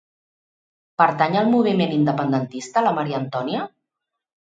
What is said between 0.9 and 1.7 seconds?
Pertany al